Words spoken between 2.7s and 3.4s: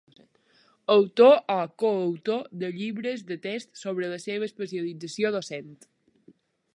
llibres de